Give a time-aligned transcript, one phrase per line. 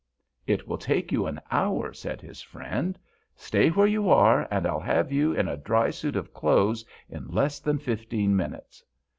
[0.47, 2.97] "It will take you an hour," said his friend.
[3.35, 7.27] "Stay where you are, and I'll have you in a dry suit of clothes in
[7.27, 8.83] less than fifteen minutes."